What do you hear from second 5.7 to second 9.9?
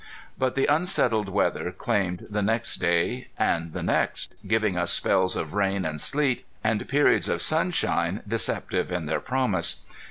and sleet, and periods of sunshine deceptive in their promise.